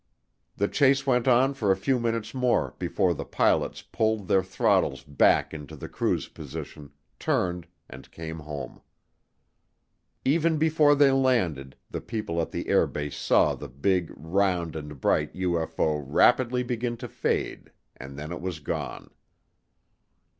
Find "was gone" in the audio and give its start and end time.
18.41-19.11